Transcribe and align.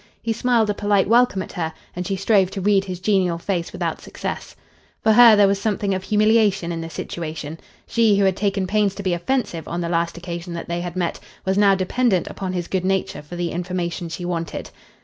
He 0.23 0.33
smiled 0.33 0.67
a 0.67 0.73
polite 0.73 1.07
welcome 1.07 1.43
at 1.43 1.51
her, 1.51 1.71
and 1.95 2.07
she 2.07 2.15
strove 2.15 2.49
to 2.49 2.59
read 2.61 2.85
his 2.85 2.99
genial 2.99 3.37
face 3.37 3.71
without 3.71 4.01
success. 4.01 4.55
For 5.03 5.11
her 5.13 5.35
there 5.35 5.47
was 5.47 5.61
something 5.61 5.93
of 5.93 6.01
humiliation 6.05 6.71
in 6.71 6.81
the 6.81 6.89
situation. 6.89 7.59
She, 7.85 8.17
who 8.17 8.25
had 8.25 8.35
taken 8.35 8.65
pains 8.65 8.95
to 8.95 9.03
be 9.03 9.13
offensive 9.13 9.67
on 9.67 9.79
the 9.81 9.89
last 9.89 10.17
occasion 10.17 10.55
that 10.55 10.67
they 10.67 10.81
had 10.81 10.95
met, 10.95 11.19
was 11.45 11.55
now 11.55 11.75
dependent 11.75 12.25
upon 12.25 12.51
his 12.53 12.67
good 12.67 12.83
nature 12.83 13.21
for 13.21 13.35
the 13.35 13.51
information 13.51 14.09
she 14.09 14.25
wanted. 14.25 14.71